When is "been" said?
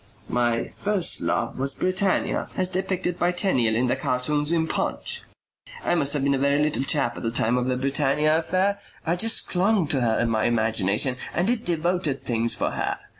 6.23-6.33